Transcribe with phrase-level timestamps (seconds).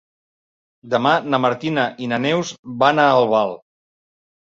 [0.93, 2.55] Demà na Martina i na Neus
[2.85, 3.55] van a Albal.